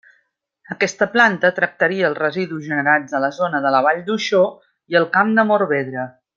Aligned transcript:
Aquesta 0.75 1.07
planta 1.15 1.51
tractaria 1.59 2.07
els 2.09 2.17
residus 2.21 2.65
generats 2.71 3.15
a 3.19 3.23
la 3.27 3.31
zona 3.41 3.63
de 3.67 3.77
la 3.77 3.85
Vall 3.89 4.03
d'Uixó 4.09 4.43
i 4.95 4.99
el 5.03 5.09
Camp 5.19 5.39
de 5.41 5.49
Morvedre. 5.55 6.09